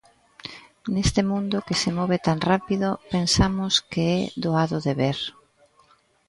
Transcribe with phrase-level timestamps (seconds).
[0.93, 5.17] Neste mundo que se move tan rápido, pensamos que é doado de ver.